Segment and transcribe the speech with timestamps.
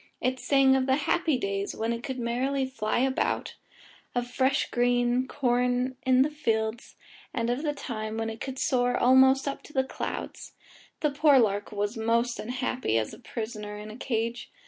[0.19, 3.53] It sang of the happy days when it could merrily fly about,
[4.15, 6.95] of fresh green corn in the fields,
[7.35, 10.53] and of the time when it could soar almost up to the clouds.
[11.01, 14.51] The poor lark was most unhappy as a prisoner in a cage.